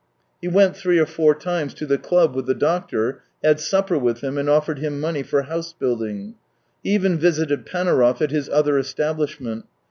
He 0.41 0.47
went 0.47 0.75
three 0.75 0.97
or 0.97 1.05
THREE 1.05 1.13
YEARS 1.13 1.15
213 1.41 1.41
four 1.45 1.53
times 1.67 1.73
to 1.75 1.85
the 1.85 1.97
club 1.99 2.35
with 2.35 2.47
the 2.47 2.55
doctor, 2.55 3.21
had 3.43 3.59
supper 3.59 3.99
with 3.99 4.21
him, 4.21 4.35
and 4.39 4.49
offered 4.49 4.79
him 4.79 4.99
money 4.99 5.21
for 5.21 5.43
house 5.43 5.73
building. 5.73 6.33
He 6.83 6.89
even 6.95 7.19
visited 7.19 7.67
Panaurov 7.67 8.19
at 8.19 8.31
his 8.31 8.49
other 8.49 8.79
establishment. 8.79 9.65